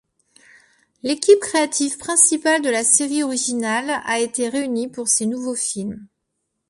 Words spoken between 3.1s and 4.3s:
originale a